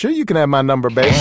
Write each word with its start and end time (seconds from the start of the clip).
Sure, 0.00 0.10
you 0.10 0.24
can 0.24 0.36
have 0.36 0.48
my 0.48 0.62
number, 0.62 0.88
babe. 0.88 1.12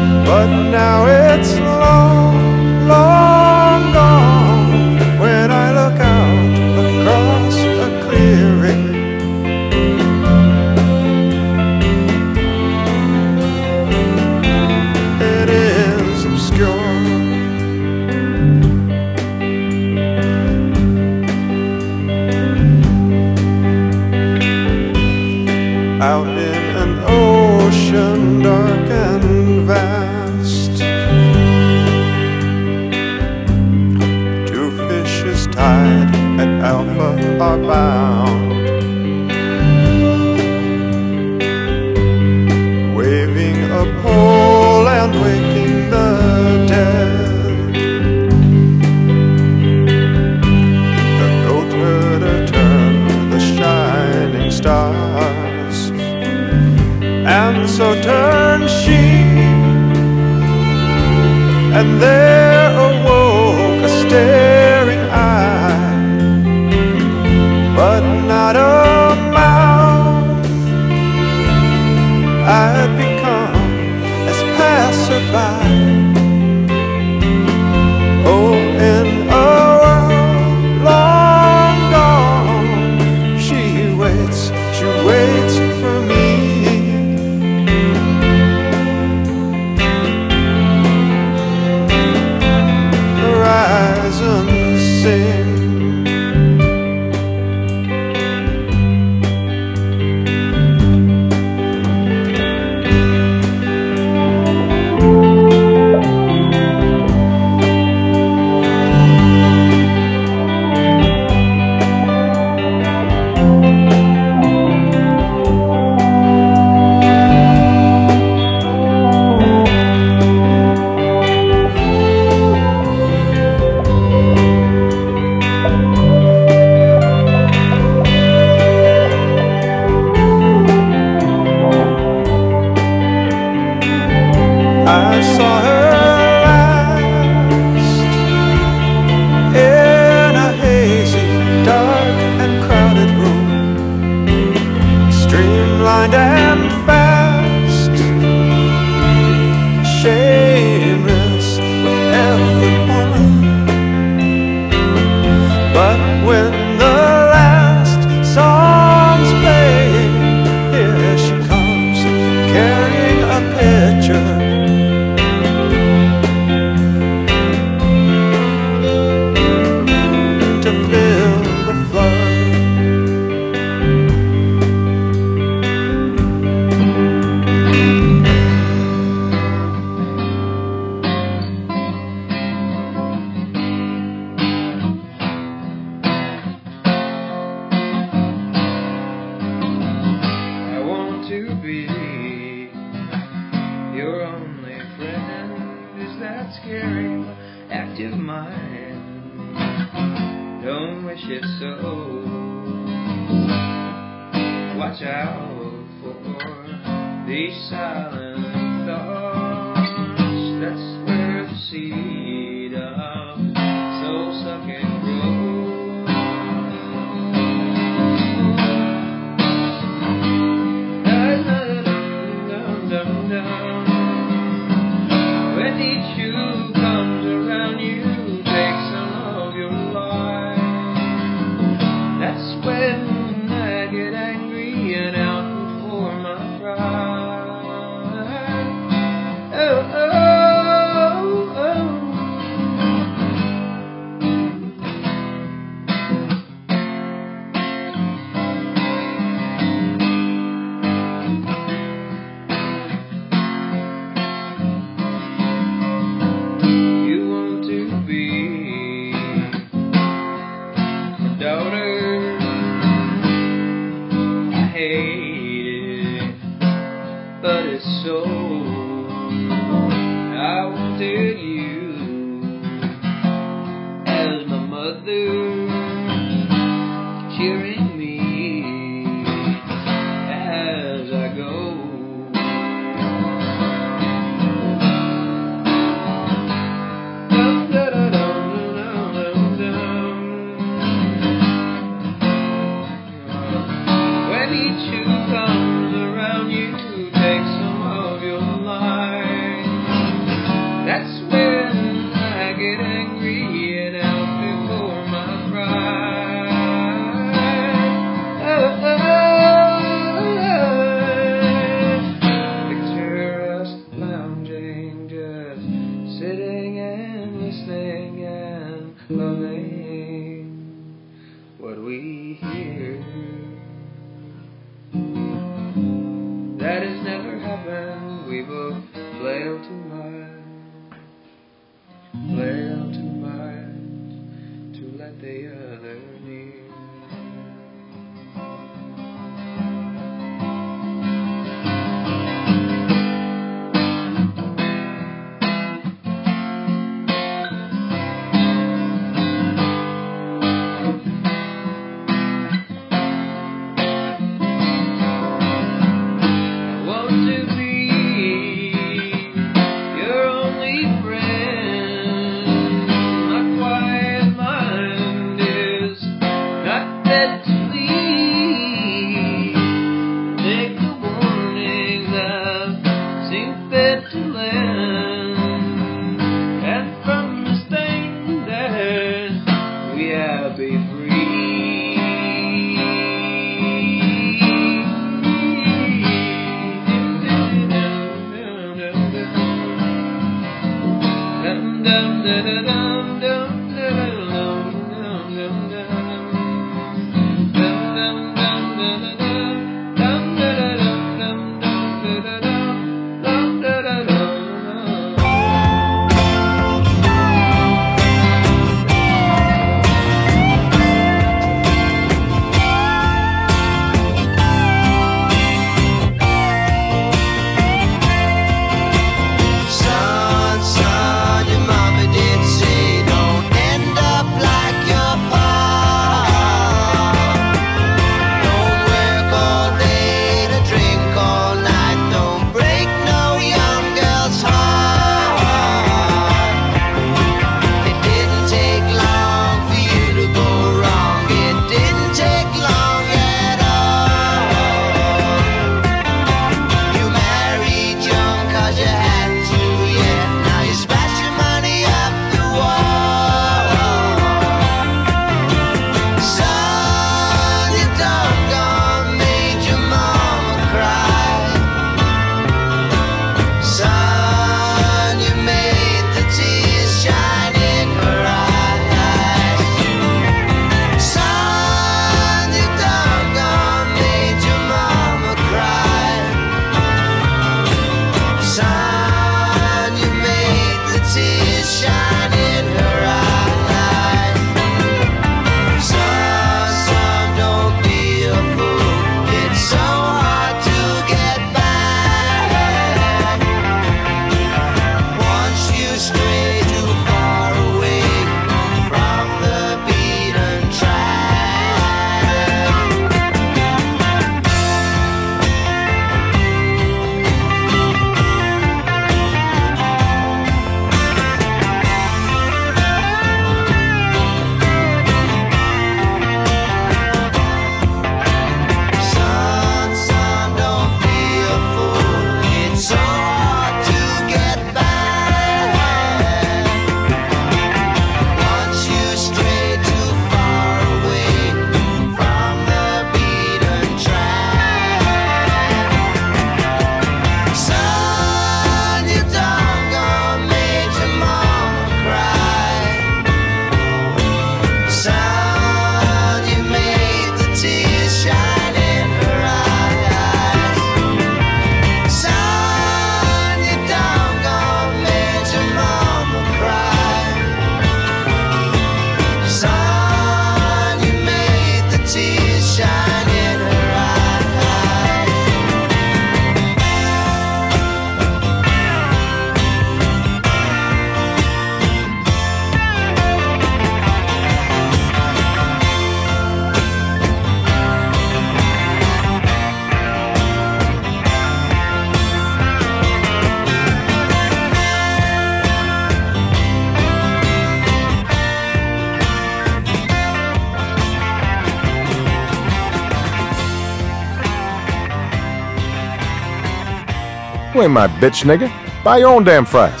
Ain't 597.81 597.93
my 597.93 598.07
bitch, 598.07 598.43
nigga. 598.45 598.69
Buy 599.03 599.17
your 599.17 599.29
own 599.29 599.43
damn 599.43 599.65
fries. 599.65 600.00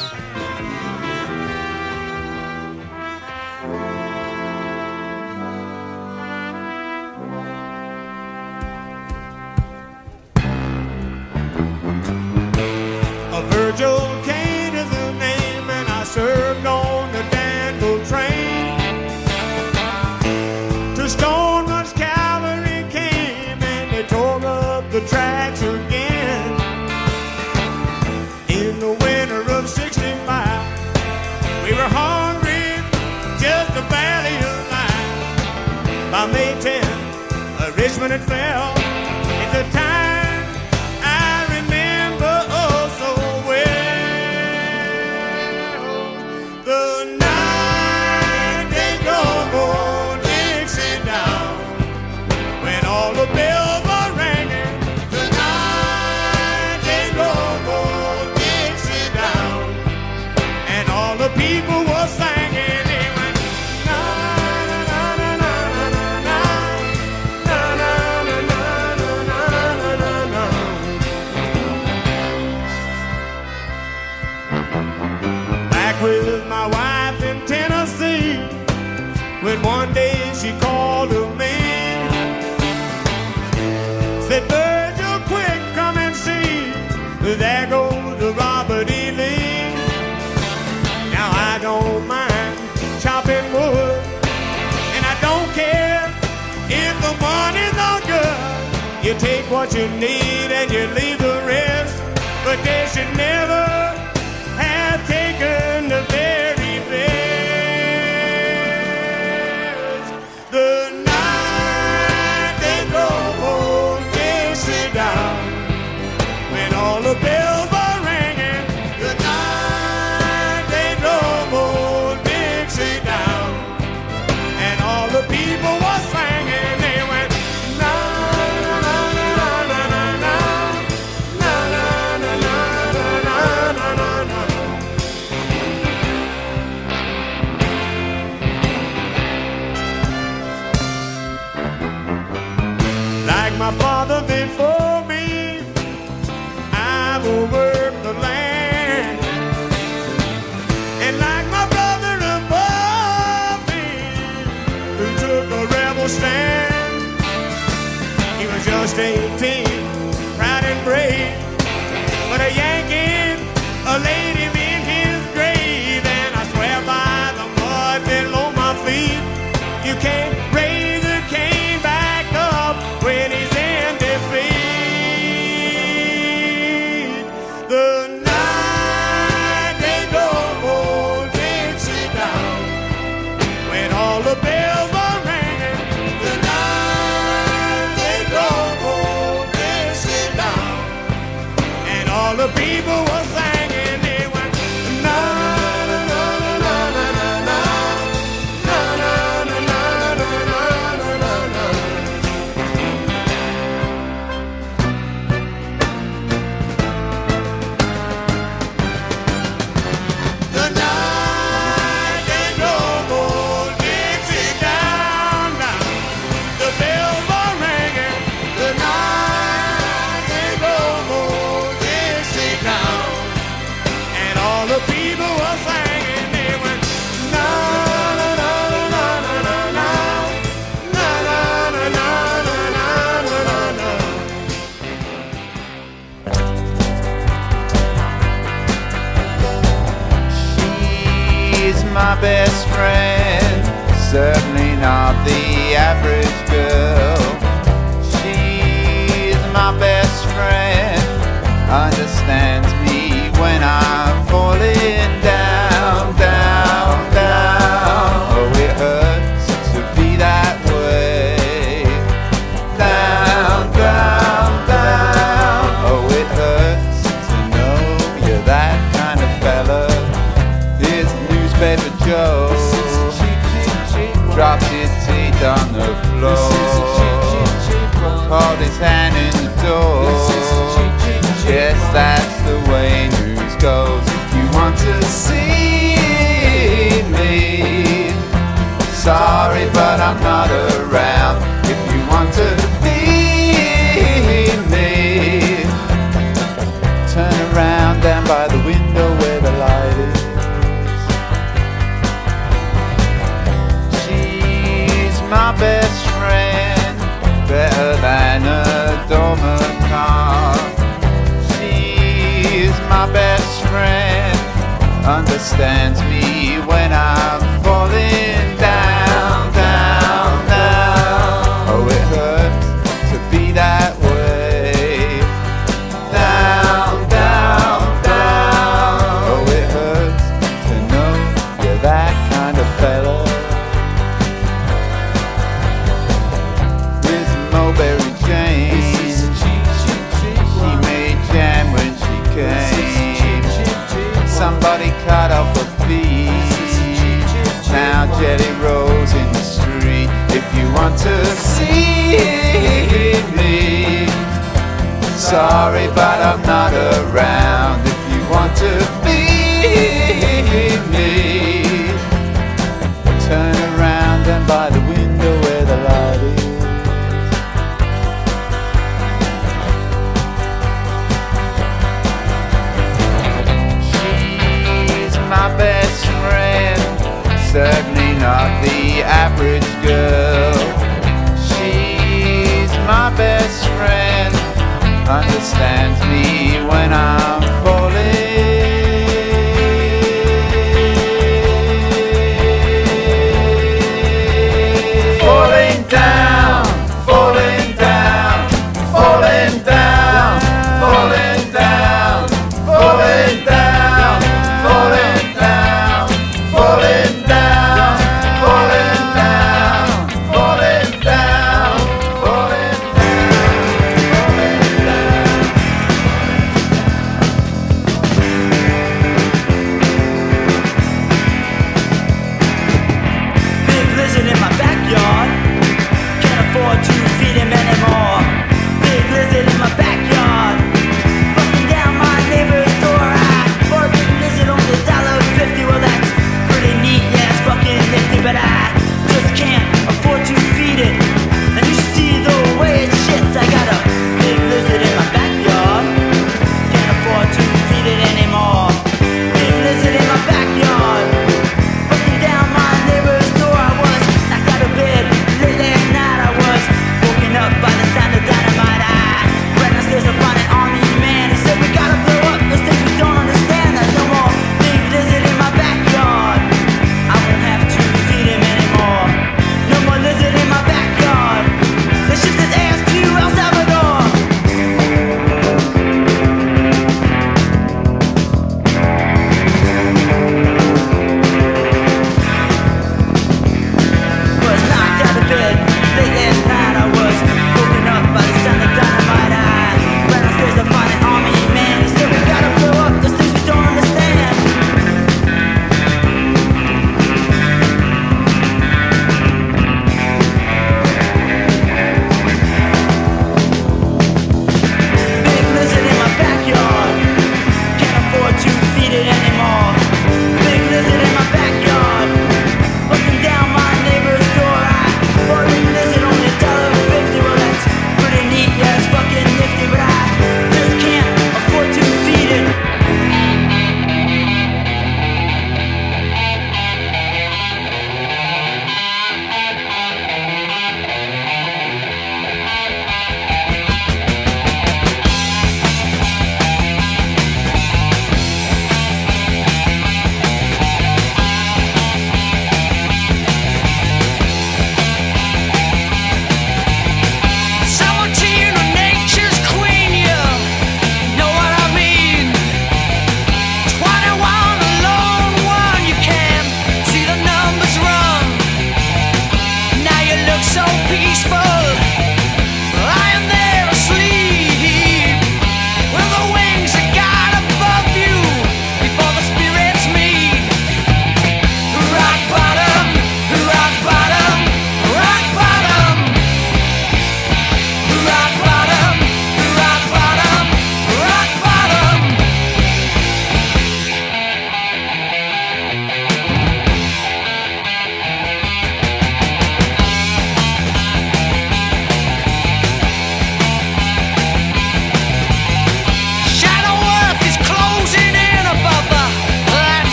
You 99.11 99.19
take 99.19 99.51
what 99.51 99.73
you 99.73 99.89
need 99.89 100.51
and 100.53 100.71
you 100.71 100.87
leave 100.95 101.17
the 101.19 101.43
rest, 101.45 102.01
but 102.45 102.63
they 102.63 102.87
should 102.93 103.17
never 103.17 103.60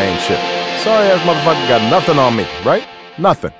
I 0.00 0.04
ain't 0.04 0.22
shit. 0.22 0.40
Sorry 0.82 1.08
ass 1.12 1.20
motherfucker 1.28 1.68
got 1.68 1.90
nothing 1.90 2.18
on 2.18 2.34
me, 2.34 2.46
right? 2.64 2.88
Nothing. 3.18 3.52